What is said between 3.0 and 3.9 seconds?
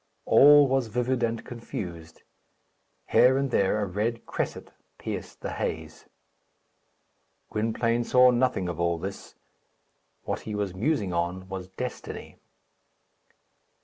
Here and there a